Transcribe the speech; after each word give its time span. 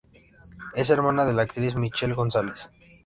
Es 0.73 0.89
hermana 0.89 1.25
de 1.27 1.33
la 1.33 1.43
actriz 1.43 1.75
Michelle 1.75 2.15
González. 2.15 2.71